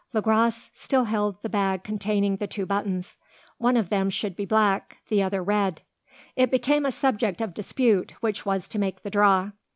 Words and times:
Le 0.13 0.21
Gros 0.23 0.71
still 0.73 1.03
held 1.03 1.39
the 1.43 1.47
bag 1.49 1.83
containing 1.83 2.37
the 2.37 2.47
two 2.47 2.65
buttons. 2.65 3.17
One 3.59 3.77
of 3.77 3.89
them 3.89 4.09
should 4.09 4.35
be 4.35 4.45
black, 4.45 4.97
the 5.09 5.21
other 5.21 5.43
red. 5.43 5.83
It 6.35 6.49
became 6.49 6.87
a 6.87 6.91
subject 6.91 7.39
of 7.39 7.53
dispute, 7.53 8.13
which 8.19 8.43
was 8.43 8.67
to 8.69 8.79
make 8.79 9.03
the 9.03 9.11
draw. 9.11 9.51